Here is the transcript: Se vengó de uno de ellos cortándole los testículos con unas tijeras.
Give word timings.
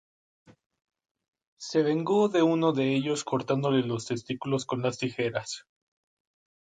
Se 1.59 1.83
vengó 1.83 2.27
de 2.27 2.41
uno 2.41 2.73
de 2.73 2.95
ellos 2.95 3.23
cortándole 3.23 3.83
los 3.83 4.07
testículos 4.07 4.65
con 4.65 4.79
unas 4.79 4.97
tijeras. 4.97 5.67